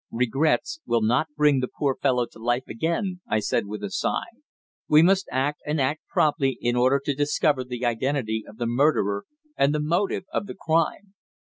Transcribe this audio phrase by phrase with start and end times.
[0.11, 4.31] "Regrets will not bring the poor fellow to life again," I said with a sigh.
[4.87, 9.25] "We must act, and act promptly, in order to discover the identity of the murderer
[9.55, 11.13] and the motive of the crime.